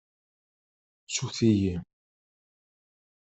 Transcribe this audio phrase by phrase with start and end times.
[1.07, 1.75] Ttut-iyi.